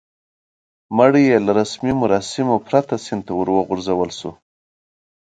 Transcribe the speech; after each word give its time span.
مړی 0.97 1.23
یې 1.31 1.37
له 1.45 1.51
رسمي 1.59 1.93
مراسمو 2.01 2.55
پرته 2.67 2.95
سیند 3.05 3.21
ته 3.25 3.31
ور 3.35 3.47
وغورځول 3.57 4.09
شو. 4.19 4.31